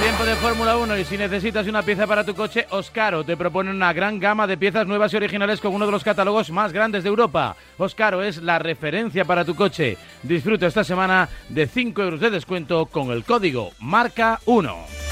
[0.00, 3.70] Tiempo de Fórmula 1 y si necesitas una pieza para tu coche, Oscaro te propone
[3.70, 7.04] una gran gama de piezas nuevas y originales con uno de los catálogos más grandes
[7.04, 7.56] de Europa.
[7.78, 9.96] Oscaro es la referencia para tu coche.
[10.22, 15.04] Disfruta esta semana de 5 euros de descuento con el código Marca 1.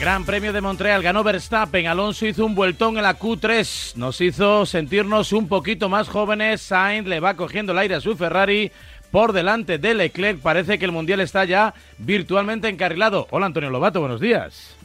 [0.00, 4.66] Gran Premio de Montreal ganó Verstappen, Alonso hizo un vueltón en la Q3, nos hizo
[4.66, 8.70] sentirnos un poquito más jóvenes, Sainz le va cogiendo el aire a su Ferrari,
[9.14, 10.40] por delante de Leclerc.
[10.40, 13.28] Parece que el Mundial está ya virtualmente encarrilado.
[13.30, 14.76] Hola Antonio Lobato, buenos días.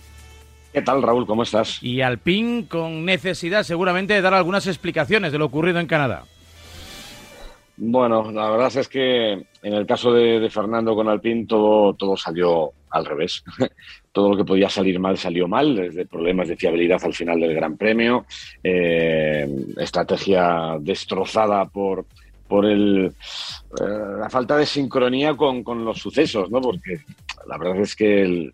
[0.71, 1.25] ¿Qué tal Raúl?
[1.25, 1.81] ¿Cómo estás?
[1.81, 6.25] Y Alpine con necesidad seguramente de dar algunas explicaciones de lo ocurrido en Canadá.
[7.75, 12.71] Bueno, la verdad es que en el caso de, Fernando con Alpine todo, todo salió
[12.91, 13.43] al revés.
[14.11, 17.55] todo lo que podía salir mal salió mal, desde problemas de fiabilidad al final del
[17.55, 18.27] Gran Premio,
[18.63, 22.05] eh, estrategia destrozada por
[22.49, 23.13] por el,
[23.79, 26.59] eh, la falta de sincronía con, los sucesos, ¿no?
[26.59, 26.99] Porque
[27.47, 28.51] la verdad es que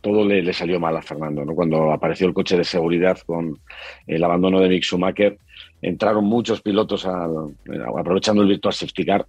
[0.00, 1.54] todo le, salió mal a Fernando, ¿no?
[1.54, 3.58] Cuando apareció el coche de seguridad con
[4.06, 5.36] el abandono de Mick Schumacher,
[5.82, 9.26] entraron muchos pilotos aprovechando el virtual safety car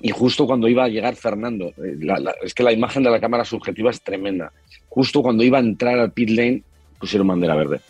[0.00, 1.98] y justo cuando iba a llegar Fernando, eh,
[2.42, 4.52] es que la imagen de la cámara subjetiva es tremenda.
[4.88, 6.62] Justo cuando iba a entrar al pit lane,
[6.98, 7.80] pusieron bandera verde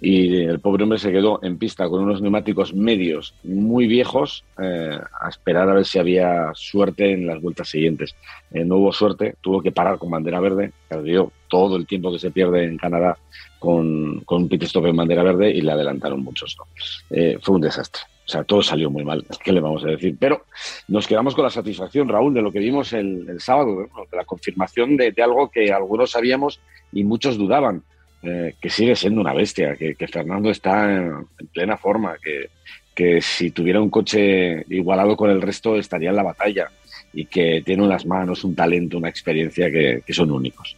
[0.00, 4.98] y el pobre hombre se quedó en pista con unos neumáticos medios muy viejos eh,
[5.20, 8.14] a esperar a ver si había suerte en las vueltas siguientes.
[8.52, 12.18] Eh, no hubo suerte, tuvo que parar con bandera verde, perdió todo el tiempo que
[12.18, 13.16] se pierde en Canadá
[13.58, 16.56] con, con un pit stop en bandera verde y le adelantaron muchos.
[17.10, 18.02] Eh, fue un desastre.
[18.26, 20.16] O sea, todo salió muy mal, ¿qué le vamos a decir?
[20.18, 20.44] Pero
[20.88, 24.96] nos quedamos con la satisfacción, Raúl, de lo que vimos el, sábado, de la confirmación
[24.96, 26.60] de algo que algunos sabíamos
[26.92, 27.82] y muchos dudaban
[28.28, 32.50] eh, que sigue siendo una bestia, que, Fernando está en, plena forma, que,
[32.92, 36.68] que, si tuviera un coche igualado con el resto estaría en la batalla
[37.12, 40.76] y que tiene unas manos, un talento, una experiencia que, son únicos.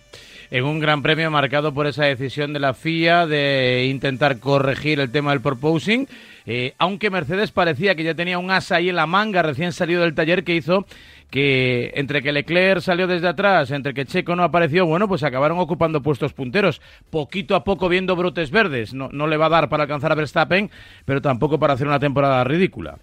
[0.50, 5.10] En un gran premio marcado por esa decisión de la FIA de intentar corregir el
[5.10, 6.06] tema del proposing,
[6.44, 10.02] eh, aunque Mercedes parecía que ya tenía un asa ahí en la manga recién salido
[10.02, 10.86] del taller que hizo
[11.30, 15.58] que entre que Leclerc salió desde atrás, entre que Checo no apareció, bueno, pues acabaron
[15.58, 16.80] ocupando puestos punteros,
[17.10, 18.94] poquito a poco viendo brotes verdes.
[18.94, 20.70] No, no le va a dar para alcanzar a Verstappen,
[21.04, 22.98] pero tampoco para hacer una temporada ridícula.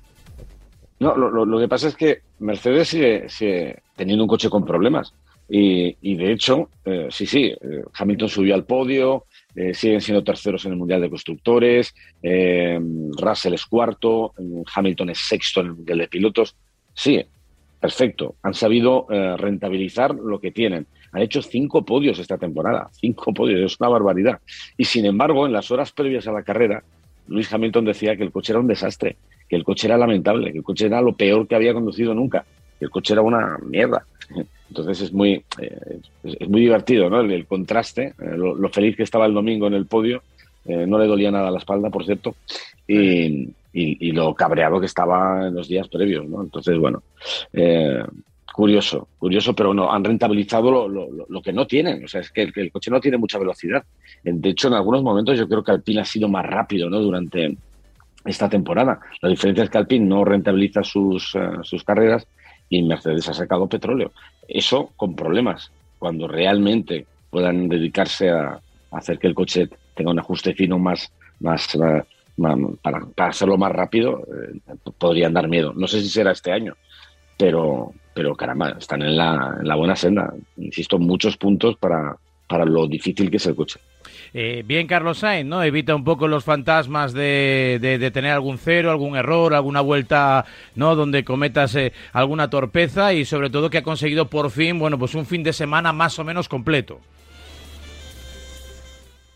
[0.99, 2.87] No, lo, que pasa es que Mercedes
[3.27, 5.13] sigue, teniendo un coche con problemas.
[5.47, 10.65] Y, de hecho, eh, sí, sí, eh, Hamilton subió al podio, eh, siguen siendo terceros
[10.65, 11.93] en el Mundial de Constructores,
[12.23, 14.33] Russell es cuarto,
[14.73, 16.55] Hamilton es sexto en el Mundial de Pilotos.
[16.95, 17.23] Sí,
[17.85, 18.34] perfecto.
[18.41, 20.88] Han sabido eh, rentabilizar lo que tienen.
[21.12, 22.90] Han hecho cinco podios esta temporada.
[22.94, 24.40] Cinco podios, es una barbaridad.
[24.75, 26.81] Y sin embargo, en las horas previas a la carrera,
[27.28, 30.57] Luis Hamilton decía que el coche era un desastre, que el coche era lamentable, que
[30.57, 32.44] el coche era lo peor que había conducido nunca,
[32.79, 34.03] que el coche era una mierda.
[34.67, 37.22] Entonces es muy, eh, es, muy divertido, ¿no?
[37.22, 40.23] El, contraste, eh, lo, feliz que estaba el domingo en el podio,
[40.66, 42.35] no le dolía nada la espalda, por cierto,
[43.77, 46.41] y, lo cabreado que estaba en los días previos, ¿no?
[46.41, 47.03] Entonces, bueno,
[47.51, 48.01] eh,
[48.53, 50.87] curioso, curioso, pero no, han rentabilizado lo,
[51.27, 52.05] lo, que no tienen.
[52.05, 53.83] O sea, es que el, coche no tiene mucha velocidad.
[54.23, 57.01] De hecho, en algunos momentos yo creo que Alpine ha sido más rápido, ¿no?
[57.01, 57.57] Durante
[58.23, 58.99] esta temporada.
[59.21, 62.25] La diferencia es que Alpine no rentabiliza sus, eh, sus carreras
[62.69, 64.13] y Mercedes ha sacado petróleo.
[64.47, 65.69] Eso con problemas.
[65.99, 68.61] Cuando realmente puedan dedicarse a,
[68.91, 71.11] hacer que el coche tenga un ajuste fino más,
[71.41, 72.03] más, eh,
[72.81, 75.73] para, hacerlo más rápido, eh, podrían dar miedo.
[75.73, 76.75] No sé si será este año,
[77.38, 80.34] pero, pero caramba, están en la, en la buena senda.
[80.57, 83.79] Insisto, muchos puntos para, para lo difícil que es el coche.
[84.34, 85.63] Eh, bien, Carlos Sainz, ¿no?
[85.63, 90.96] Evita un poco los fantasmas de, de, tener algún cero, algún error, alguna vuelta, ¿no?
[90.96, 95.16] Donde cometas eh, alguna torpeza y sobre todo que ha conseguido por fin, bueno, pues
[95.16, 97.00] un fin de semana más o menos completo.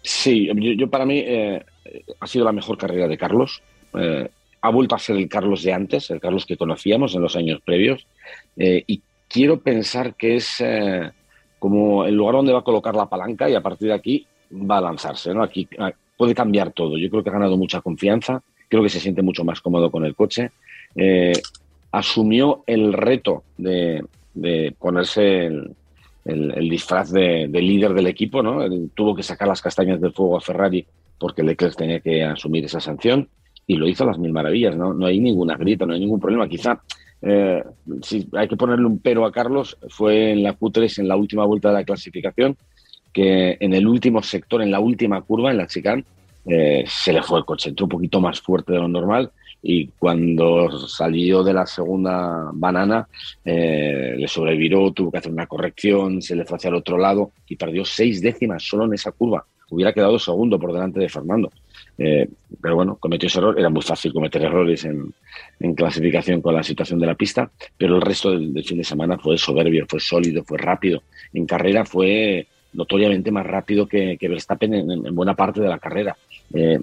[0.01, 1.63] Sí, yo, para mí eh,
[2.19, 3.61] ha sido la mejor carrera de Carlos.
[3.93, 4.29] Eh,
[4.61, 7.61] ha vuelto a ser el Carlos de antes, el Carlos que conocíamos en los años
[7.63, 8.05] previos.
[8.57, 10.63] Eh, y quiero pensar que es
[11.59, 14.77] como el lugar donde va a colocar la palanca y a partir de aquí va
[14.77, 15.33] a lanzarse.
[15.33, 15.43] ¿no?
[15.43, 16.97] Aquí ah, puede cambiar todo.
[16.97, 18.41] Yo creo que ha ganado mucha confianza.
[18.67, 20.51] Creo que se siente mucho más cómodo con el coche.
[21.91, 24.03] asumió el reto de,
[24.77, 25.75] ponerse el,
[26.25, 28.59] el, disfraz de, líder del equipo, ¿no?
[28.93, 30.85] tuvo que sacar las castañas del fuego a Ferrari
[31.19, 33.27] porque Leclerc tenía que asumir esa sanción
[33.67, 34.93] y lo hizo a las mil maravillas, ¿no?
[34.93, 36.47] No hay ninguna grita, no hay ningún problema.
[36.47, 36.81] Quizá
[37.21, 37.61] eh,
[38.33, 41.69] hay que ponerle un pero a Carlos, fue en la Q3, en la última vuelta
[41.69, 42.57] de la clasificación,
[43.13, 46.03] que en el último sector, en la última curva, en la chicane,
[46.45, 49.31] eh, se le fue el coche, entró un poquito más fuerte de lo normal
[49.61, 53.07] y cuando salió de la segunda banana
[53.43, 57.31] eh, le sobreviró, tuvo que hacer una corrección, se le fue hacia el otro lado
[57.47, 59.45] y perdió seis décimas solo en esa curva.
[59.69, 61.51] Hubiera quedado segundo por delante de Fernando.
[61.97, 62.27] Eh,
[62.61, 63.59] pero bueno, cometió ese error.
[63.59, 65.13] Era muy fácil cometer errores en,
[65.75, 69.37] clasificación con la situación de la pista, pero el resto del, fin de semana fue
[69.37, 71.03] soberbio, fue sólido, fue rápido.
[71.33, 76.15] En carrera fue notoriamente más rápido que, Verstappen en, buena parte de la carrera.
[76.53, 76.79] Eh,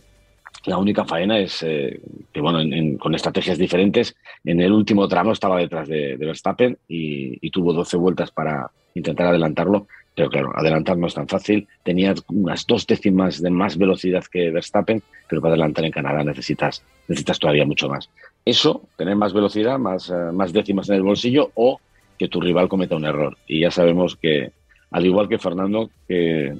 [0.66, 2.00] la única faena es eh,
[2.32, 2.58] que, bueno,
[2.98, 8.30] con estrategias diferentes, en el último tramo estaba detrás de, Verstappen y, tuvo 12 vueltas
[8.32, 9.86] para intentar adelantarlo,
[10.16, 11.68] pero claro, adelantar no es tan fácil.
[11.84, 16.82] Tenía unas dos décimas de más velocidad que Verstappen, pero para adelantar en Canadá necesitas,
[17.06, 18.10] necesitas todavía mucho más.
[18.44, 21.78] Eso, tener más velocidad, más, eh, más décimas en el bolsillo o
[22.18, 23.36] que tu rival cometa un error.
[23.46, 24.52] Y ya sabemos que,
[24.90, 26.54] al igual que Fernando, que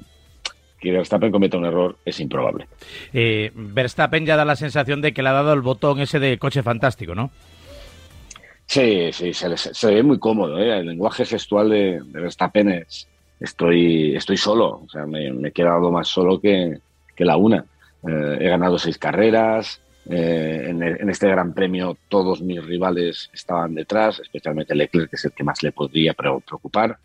[0.79, 2.69] que Verstappen cometa un error es improbable.
[3.13, 6.39] Eh, Verstappen ya da la sensación de que le ha dado el botón ese de
[6.39, 7.31] coche fantástico, ¿no?
[8.67, 10.59] Sí, sí, se, ve muy cómodo.
[10.59, 10.79] ¿eh?
[10.79, 13.09] El lenguaje gestual de, Verstappen es
[13.41, 16.79] estoy, estoy solo, o sea, me, he quedado más solo que,
[17.19, 17.65] la una.
[18.07, 24.75] Eh, he ganado seis carreras, en, este gran premio todos mis rivales estaban detrás, especialmente
[24.75, 26.99] Leclerc, que es el que más le podría preocupar.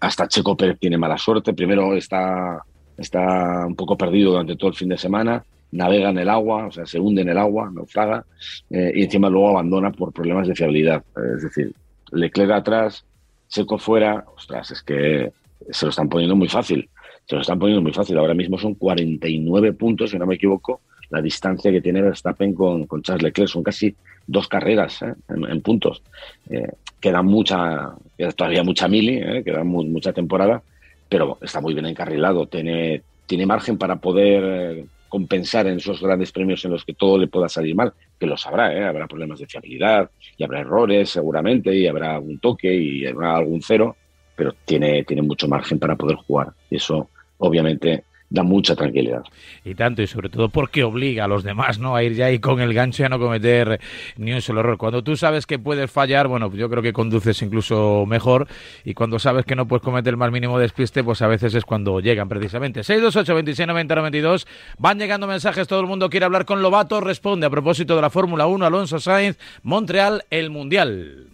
[0.00, 1.52] hasta Checo Pérez tiene mala suerte.
[1.52, 2.64] Primero está
[2.96, 6.72] está un poco perdido durante todo el fin de semana, navega en el agua, o
[6.72, 8.24] sea, se hunde en el agua, naufraga,
[8.70, 11.02] eh, y encima luego abandona por problemas de fiabilidad.
[11.36, 11.74] Es decir,
[12.12, 13.04] Leclerc atrás,
[13.48, 15.32] Seco fuera, ostras, es que
[15.70, 16.88] se lo están poniendo muy fácil.
[17.26, 18.18] Se lo están poniendo muy fácil.
[18.18, 20.80] Ahora mismo son 49 puntos, si no me equivoco,
[21.10, 23.48] la distancia que tiene Verstappen con, con Charles Leclerc.
[23.48, 23.94] Son casi
[24.26, 25.14] dos carreras ¿eh?
[25.28, 26.02] en, puntos.
[26.50, 27.92] Eh, queda mucha,
[28.36, 30.62] todavía mucha mili, queda mucha temporada,
[31.08, 36.32] pero está muy bien encarrilado, tiene, tiene margen para poder eh, compensar en esos grandes
[36.32, 38.82] premios en los que todo le pueda salir mal, que lo sabrá, ¿eh?
[38.82, 43.60] habrá problemas de fiabilidad y habrá errores seguramente y habrá algún toque y habrá algún
[43.60, 43.96] cero,
[44.42, 47.08] pero tiene, tiene mucho margen para poder jugar y eso
[47.38, 49.22] obviamente da mucha tranquilidad.
[49.64, 51.94] Y tanto, y sobre todo porque obliga a los demás ¿no?
[51.94, 53.78] a ir ya ahí con el gancho y a no cometer
[54.16, 54.78] ni un solo error.
[54.78, 58.48] Cuando tú sabes que puedes fallar, bueno, yo creo que conduces incluso mejor,
[58.84, 61.64] y cuando sabes que no puedes cometer el más mínimo despiste, pues a veces es
[61.64, 62.82] cuando llegan precisamente.
[62.82, 64.46] 628 26 90 92
[64.76, 68.10] van llegando mensajes, todo el mundo quiere hablar con Lobato, responde a propósito de la
[68.10, 71.28] Fórmula 1, Alonso Sainz, Montreal, el Mundial.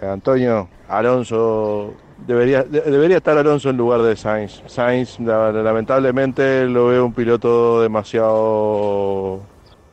[0.00, 1.94] Eh, Antonio, Alonso
[2.26, 4.62] debería, debería estar Alonso en lugar de Sainz.
[4.66, 9.40] Sainz, lamentablemente, lo veo un piloto demasiado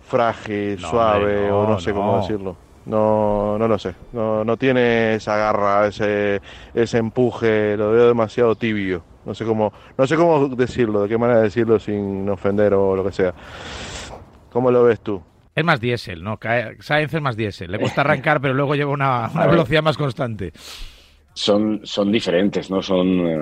[0.03, 2.55] frágil, suave, o no sé cómo decirlo.
[2.85, 3.93] No, no lo sé.
[4.13, 6.41] No, no tiene esa garra, ese,
[6.73, 9.03] ese empuje, lo veo demasiado tibio.
[9.25, 13.03] No sé cómo, no sé cómo decirlo, de qué manera decirlo sin ofender o lo
[13.03, 13.33] que sea.
[14.51, 15.21] ¿Cómo lo ves tú?
[15.53, 16.39] Es más diésel, ¿no?
[16.79, 17.71] Sainz es más diésel.
[17.71, 20.53] Le cuesta arrancar, pero luego lleva una velocidad más constante
[21.37, 22.81] son, son diferentes, ¿no?
[22.81, 23.37] Son, eh,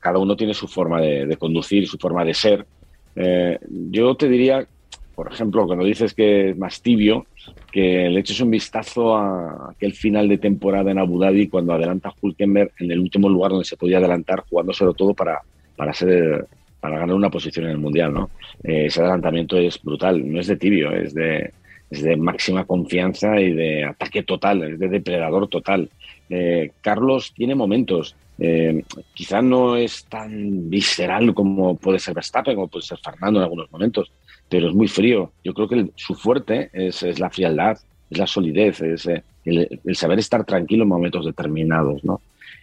[0.00, 2.66] cada uno tiene su forma de, conducir, su forma de ser.
[3.14, 4.66] Eh, yo te diría,
[5.14, 7.26] por ejemplo, cuando dices que es más tibio,
[7.70, 12.12] que le eches un vistazo a aquel final de temporada en Abu Dhabi cuando adelanta
[12.20, 15.40] Hulkenberg en el último lugar donde se podía adelantar, jugándoselo todo para,
[15.76, 16.44] para ser
[16.80, 18.30] para ganar una posición en el mundial, ¿no?
[18.62, 21.52] Eh, ese adelantamiento es brutal, no es de tibio, es de,
[21.90, 25.88] es de máxima confianza y de ataque total, es de depredador total.
[26.28, 28.84] Eh, Carlos tiene momentos, eh,
[29.14, 33.70] quizá no es tan visceral como puede ser Verstappen o puede ser Fernando en algunos
[33.72, 34.10] momentos,
[34.48, 35.32] pero es muy frío.
[35.42, 37.78] Yo creo que su fuerte es, la frialdad,
[38.10, 42.20] es la solidez, es eh, el, saber estar tranquilo en momentos determinados, ¿no?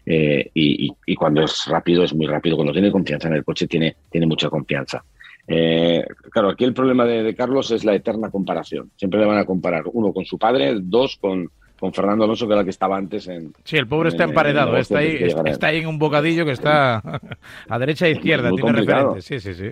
[0.07, 2.55] y, cuando es rápido, es muy rápido.
[2.55, 5.03] Cuando tiene confianza en el coche, tiene, tiene mucha confianza.
[5.45, 8.91] Claro, aquí el problema de, Carlos es la eterna comparación.
[8.95, 11.49] Siempre le van a comparar, uno con su padre, dos con,
[11.79, 13.53] con Fernando Alonso, que era el que estaba antes en.
[13.63, 17.01] Sí, el pobre está emparedado, está, ahí, está, ahí en un bocadillo que está
[17.69, 19.25] a derecha e izquierda, tiene referentes.
[19.25, 19.71] Sí, sí, sí.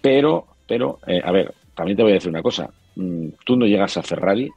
[0.00, 2.68] Pero, pero eh, a ver, también te voy a decir una cosa.
[2.96, 4.50] Mm, tú no llegas a Ferrari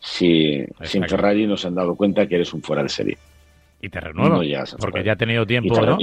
[0.00, 3.18] si sin Ferrari no se han dado cuenta que eres un fuera de serie.
[3.86, 4.40] Y te renueva,
[4.78, 5.96] porque ya ha tenido tiempo, ¿no?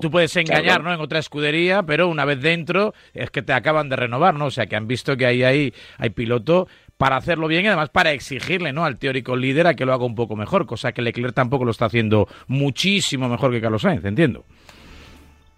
[0.00, 0.92] tú, puedes engañar, ¿no?
[0.92, 4.46] En otra escudería, pero una vez dentro es que te acaban de renovar, ¿no?
[4.46, 6.66] O sea, que han visto que ahí hay, hay piloto
[7.00, 8.84] para hacerlo bien y además para exigirle ¿no?
[8.84, 11.70] al teórico líder a que lo haga un poco mejor, cosa que Leclerc tampoco lo
[11.70, 14.44] está haciendo muchísimo mejor que Carlos Sainz, entiendo.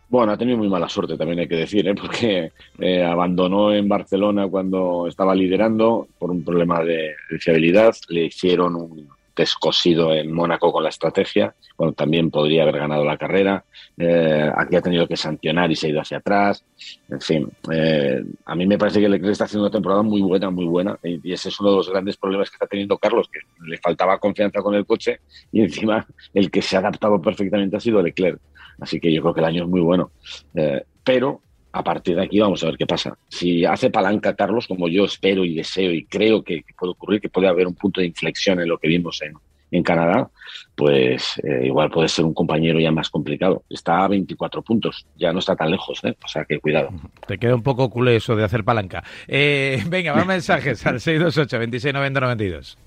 [0.09, 1.95] Bueno, ha tenido muy mala suerte también hay que decir, ¿eh?
[2.00, 8.76] porque eh, abandonó en Barcelona cuando estaba liderando por un problema de, fiabilidad, le hicieron
[9.35, 13.65] descosido en Mónaco con la estrategia, cuando también podría haber ganado la carrera.
[13.97, 16.65] Eh, aquí ha tenido que sancionar y se ha ido hacia atrás.
[17.09, 20.51] En fin, eh, a mí me parece que Leclerc está haciendo una temporada muy buena,
[20.51, 20.99] muy buena.
[21.03, 24.19] Y, ese es uno de los grandes problemas que está teniendo Carlos, que le faltaba
[24.19, 25.21] confianza con el coche
[25.51, 28.41] y encima el que se ha adaptado perfectamente ha sido Leclerc.
[28.81, 30.11] Así que yo creo que el año es muy bueno.
[30.55, 33.17] Eh, pero a partir de aquí vamos a ver qué pasa.
[33.29, 37.29] Si hace palanca Carlos, como yo espero y deseo y creo que, puede ocurrir, que
[37.29, 39.35] puede haber un punto de inflexión en lo que vimos en,
[39.83, 40.29] Canadá,
[40.75, 43.62] pues eh, igual puede ser un compañero ya más complicado.
[43.71, 46.14] Está a 24 puntos, ya no está tan lejos, ¿eh?
[46.23, 46.91] o sea que cuidado.
[47.26, 49.02] Te queda un poco culé eso de hacer palanca.
[49.26, 52.79] Eh, venga, más mensajes al 628 2690 92.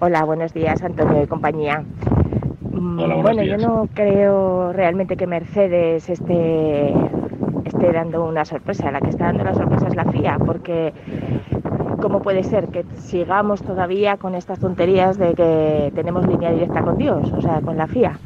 [0.00, 1.82] Hola, buenos días, Antonio y compañía.
[2.70, 6.92] Mm, bueno, yo no creo realmente que Mercedes esté
[7.68, 8.90] esté dando una sorpresa.
[8.90, 10.92] La que está dando la sorpresa es la FIA, porque
[12.00, 16.98] ¿cómo puede ser que sigamos todavía con estas tonterías de que tenemos línea directa con
[16.98, 18.18] Dios, o sea, con la FIA?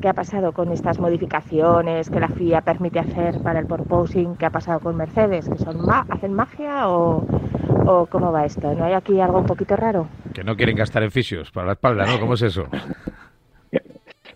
[0.00, 4.36] ¿Qué ha pasado con estas modificaciones que la FIA permite hacer para el porposing?
[4.36, 5.48] ¿Qué ha pasado con Mercedes?
[5.48, 5.78] ¿Que son
[6.10, 7.24] hacen magia o,
[7.86, 8.74] o cómo va esto?
[8.74, 10.08] ¿No hay aquí algo un poquito raro?
[10.34, 12.18] Que no quieren gastar en fisios para la espalda, ¿no?
[12.18, 12.66] ¿Cómo es eso?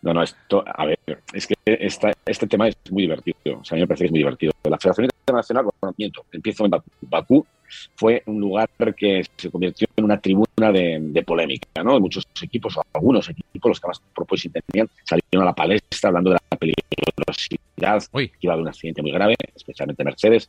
[0.07, 1.01] No, no, esto, a ver,
[1.33, 3.59] es que esta, este tema es muy divertido.
[3.59, 4.53] O sea, a mí me parece que es muy divertido.
[4.63, 6.71] La Federación Internacional, bueno, miento, empiezo en
[7.01, 7.45] Bakú.
[7.97, 11.99] fue un lugar que se convirtió en una tribuna de, polémica, ¿no?
[11.99, 16.31] Muchos equipos, o algunos equipos, los que más propósito tenían, salieron a la palestra hablando
[16.31, 20.49] de la peligrosidad, que iba a haber un accidente muy grave, especialmente Mercedes,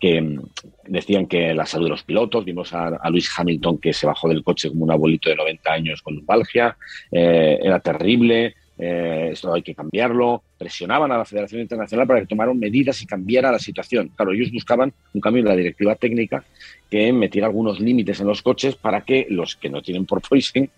[0.00, 0.38] que
[0.86, 4.44] decían que la salud de los pilotos, vimos a, Luis Hamilton que se bajó del
[4.44, 6.76] coche como un abuelito de 90 años con lumbalgia,
[7.10, 12.26] eh, era terrible, eh, esto hay que cambiarlo, presionaban a la Federación Internacional para que
[12.26, 14.10] tomaran medidas y cambiara la situación.
[14.16, 16.44] Claro, ellos buscaban un cambio en la directiva técnica
[16.90, 20.68] que metiera algunos límites en los coches para que los que no tienen porpoising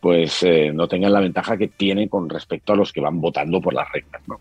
[0.00, 3.60] pues eh, no tengan la ventaja que tienen con respecto a los que van votando
[3.60, 4.22] por las reglas.
[4.28, 4.40] ¿no?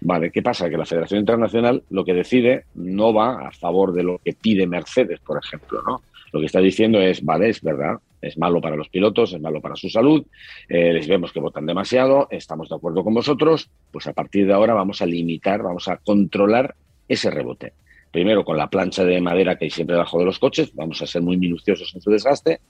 [0.00, 0.68] Vale, ¿qué pasa?
[0.68, 4.66] Que la Federación Internacional lo que decide no va a favor de lo que pide
[4.66, 6.02] Mercedes, por ejemplo, ¿no?
[6.32, 9.60] Lo que está diciendo es, vale, es verdad, es malo para los pilotos, es malo
[9.60, 10.24] para su salud,
[10.68, 14.52] eh, les vemos que votan demasiado, estamos de acuerdo con vosotros, pues a partir de
[14.52, 16.74] ahora vamos a limitar, vamos a controlar
[17.08, 17.72] ese rebote.
[18.10, 21.06] Primero con la plancha de madera que hay siempre debajo de los coches, vamos a
[21.06, 22.60] ser muy minuciosos en su desgaste.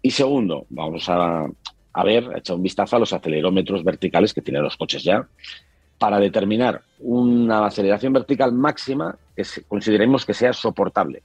[0.00, 1.46] Y segundo, vamos a,
[1.92, 5.26] a ver, echar un vistazo a los acelerómetros verticales que tienen los coches ya,
[5.98, 11.22] para determinar una aceleración vertical máxima que consideremos que sea soportable.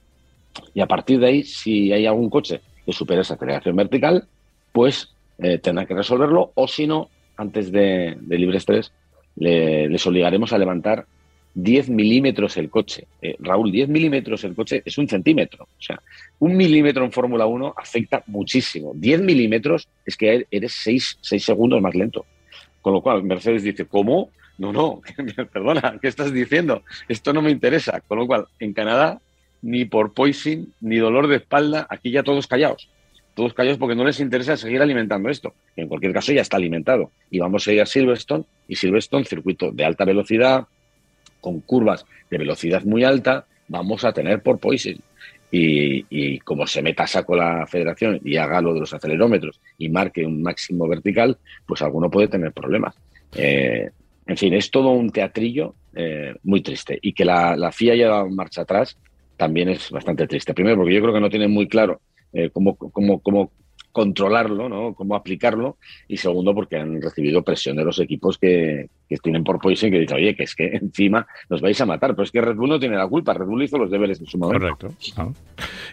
[0.72, 4.26] Y a partir de ahí, si hay algún coche que supere esa aceleración vertical,
[4.72, 8.92] pues eh, que resolverlo o si no, antes de, libre estrés,
[9.36, 11.06] les obligaremos a levantar
[11.54, 13.06] 10 milímetros el coche.
[13.22, 15.64] Eh, Raúl, 10 milímetros el coche es un centímetro.
[15.64, 16.00] O sea,
[16.40, 18.92] un milímetro en Fórmula 1 afecta muchísimo.
[18.94, 22.26] 10 milímetros es que eres 6, 6 segundos más lento.
[22.82, 24.30] Con lo cual, Mercedes dice, ¿cómo?
[24.58, 25.02] No, no,
[25.52, 26.82] perdona, ¿qué estás diciendo?
[27.08, 28.00] Esto no me interesa.
[28.00, 29.20] Con lo cual, en Canadá
[29.62, 32.90] ni por poison, ni dolor de espalda, aquí ya todos callados.
[33.34, 35.54] Todos callados porque no les interesa seguir alimentando esto.
[35.74, 37.10] En cualquier caso ya está alimentado.
[37.30, 40.66] Y vamos a ir a Silverstone, y Silverstone, circuito de alta velocidad,
[41.40, 44.96] con curvas de velocidad muy alta, vamos a tener por poison.
[45.50, 50.26] Y, como se meta saco la federación y haga lo de los acelerómetros y marque
[50.26, 52.96] un máximo vertical, pues alguno puede tener problemas.
[53.36, 53.90] Eh,
[54.26, 56.98] en fin, es todo un teatrillo eh, muy triste.
[57.00, 58.98] Y que la, la FIA haya dado marcha atrás,
[59.36, 60.54] también es bastante triste.
[60.54, 62.00] Primero, porque yo creo que no tienen muy claro
[62.32, 63.52] eh, cómo, cómo, cómo
[63.92, 64.94] controlarlo, ¿no?
[64.94, 65.76] cómo aplicarlo,
[66.08, 70.00] y segundo, porque han recibido presión de los equipos que, que tienen por Poison que
[70.00, 72.70] dicen, oye, que es que encima nos vais a matar, pero es que Red Bull
[72.70, 74.76] no tiene la culpa, Red Bull hizo los deberes en su momento.
[74.78, 75.34] Correcto.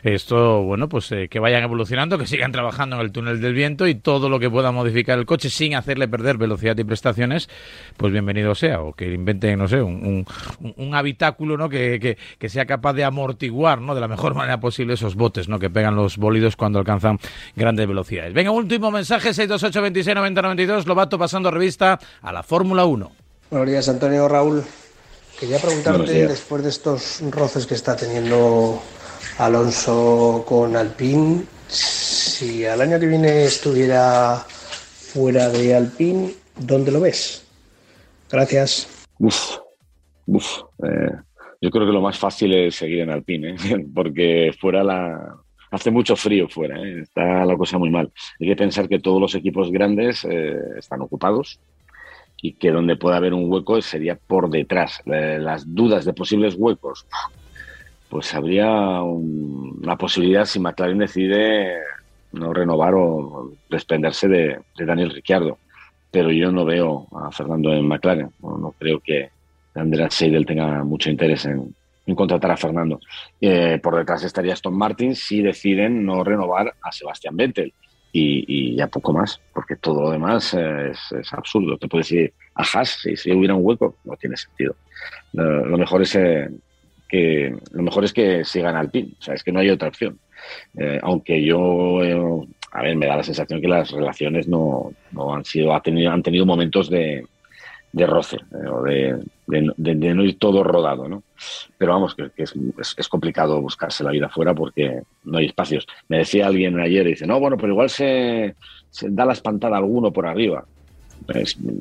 [0.03, 3.87] Esto, bueno, pues eh, que vayan evolucionando, que sigan trabajando en el túnel del viento
[3.87, 7.49] y todo lo que pueda modificar el coche sin hacerle perder velocidad y prestaciones,
[7.97, 10.25] pues bienvenido sea, o que inventen, no sé, un,
[10.59, 11.69] un, habitáculo, ¿no?
[11.69, 13.95] Que, que, que, sea capaz de amortiguar, ¿no?
[13.95, 15.59] De la mejor manera posible esos botes, ¿no?
[15.59, 17.19] Que pegan los bólidos cuando alcanzan
[17.55, 18.33] grandes velocidades.
[18.33, 23.00] Venga, último mensaje, 628 26 90 92, Lobato pasando revista a la Fórmula 1.
[23.51, 24.63] Buenos días, Antonio Raúl.
[25.37, 28.81] Quería preguntarte, después de estos roces que está teniendo
[29.39, 37.45] Alonso con Alpine, si al año que viene estuviera fuera de Alpine, ¿dónde lo ves?
[38.31, 38.87] Gracias.
[39.19, 39.57] Uf,
[40.27, 40.59] uf.
[40.85, 41.11] Eh,
[41.59, 43.85] yo creo que lo más fácil es seguir en Alpine, ¿eh?
[43.93, 45.35] porque fuera la,
[45.71, 47.01] hace mucho frío fuera, ¿eh?
[47.01, 48.13] está la cosa muy mal.
[48.39, 51.59] Hay que pensar que todos los equipos grandes están ocupados,
[52.41, 55.01] y que donde pueda haber un hueco sería por detrás.
[55.05, 57.05] Las dudas de posibles huecos,
[58.09, 61.77] pues habría una posibilidad si McLaren decide
[62.33, 65.57] no renovar o desprenderse de, Daniel Ricciardo.
[66.09, 68.31] Pero yo no veo a Fernando en McLaren.
[68.41, 69.29] No, creo que
[69.75, 71.73] Andrea Seidel tenga mucho interés en,
[72.15, 72.99] contratar a Fernando.
[73.39, 77.73] Eh, por detrás estaría Aston Martin si deciden no renovar a Sebastián Vettel.
[78.13, 80.99] Y, ya poco más, porque todo lo demás es,
[81.31, 81.77] absurdo.
[81.77, 84.75] Te puedes ir a Haas, si, hubiera un hueco, no tiene sentido.
[85.33, 86.49] lo mejor es eh,
[87.07, 89.89] que lo mejor es que sigan al PIN, o sea, es que no hay otra
[89.89, 90.17] opción.
[90.77, 95.35] Eh, aunque yo, eh, a ver, me da la sensación que las relaciones no, no
[95.35, 97.25] han sido, ha tenido, han tenido momentos de,
[97.91, 101.23] de roce, eh, o de, de, no ir todo rodado, ¿no?
[101.77, 102.53] Pero vamos, que, es,
[102.97, 105.87] es, complicado buscarse la vida fuera porque no hay espacios.
[106.07, 108.55] Me decía alguien ayer, dice, no, bueno, pero igual se,
[108.89, 110.65] se da la espantada alguno por arriba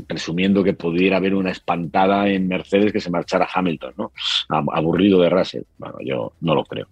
[0.06, 4.12] presumiendo que pudiera haber una espantada en Mercedes que se marchara Hamilton, ¿no?
[4.48, 5.62] Aburrido de Russell.
[5.78, 6.86] Bueno, yo no lo creo.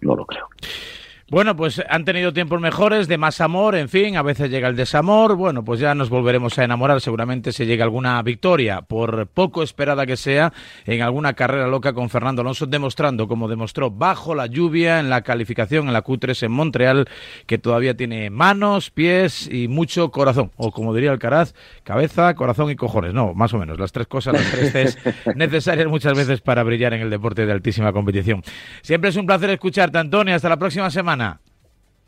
[0.00, 0.48] No lo creo.
[1.30, 4.76] Bueno, pues han tenido tiempos mejores, de más amor, en fin, a veces llega el
[4.76, 9.62] desamor, bueno, pues ya nos volveremos a enamorar, seguramente se llega alguna victoria, por poco
[9.62, 10.54] esperada que sea,
[10.86, 15.20] en alguna carrera loca con Fernando Alonso, demostrando, como demostró bajo la lluvia en la
[15.20, 17.04] calificación en la Q3 en Montreal,
[17.44, 21.52] que todavía tiene manos, pies y mucho corazón, o como diría Alcaraz,
[21.84, 25.88] cabeza, corazón y cojones, no, más o menos, las tres cosas, las tres Cs necesarias
[25.88, 28.42] muchas veces para brillar en el deporte de altísima competición.
[28.80, 31.17] Siempre es un placer escucharte, Antonio, hasta la próxima semana.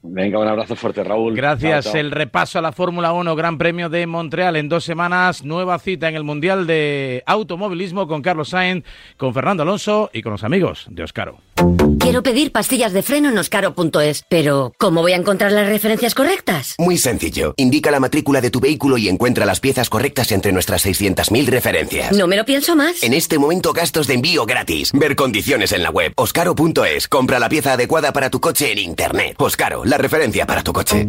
[0.03, 1.37] Venga, un abrazo fuerte, Raúl.
[1.37, 1.95] Gracias.
[1.95, 5.45] El repaso a la Fórmula 1 Gran Premio de Montreal en dos semanas.
[5.45, 8.85] Nueva cita en el Mundial de Automovilismo con Carlos Sainz,
[9.19, 11.39] con Fernando Alonso y con los amigos de Oscaro.
[11.99, 16.75] Quiero pedir pastillas de freno en oscaro.es, pero ¿cómo voy a encontrar las referencias correctas?
[16.79, 17.55] Muy sencillo.
[17.57, 22.13] Indica la matrícula de tu vehículo y encuentra las piezas correctas entre nuestras 600.000 referencias.
[22.17, 23.03] No me lo pienso más.
[23.03, 24.91] En este momento gastos de envío gratis.
[24.93, 26.13] Ver condiciones en la web.
[26.17, 27.07] Oscaro.es.
[27.09, 29.37] Compra la pieza adecuada para tu coche en Internet.
[29.39, 31.07] Oscaro, la referencia para tu coche.